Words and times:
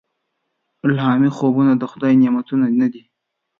الهامي 0.85 1.29
خوبونه 1.37 1.73
د 1.77 1.83
خدای 1.91 2.13
نعمتونه 2.21 2.85
دي. 2.93 3.03